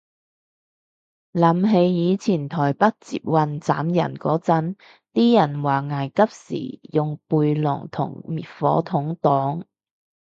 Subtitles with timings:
[1.33, 4.75] 諗起以前台北捷運斬人嗰陣，
[5.13, 9.61] 啲人話危急時用背囊同滅火筒擋